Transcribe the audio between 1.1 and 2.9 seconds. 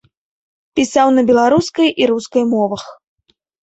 на беларускай і рускай мовах.